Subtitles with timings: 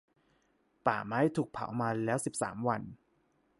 [0.85, 2.81] ป่าไม้ถูกเผามาแล้วสิบสามวัน